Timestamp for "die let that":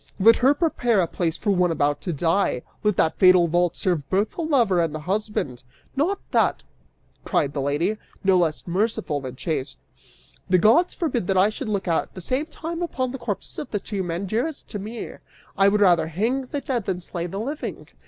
2.11-3.19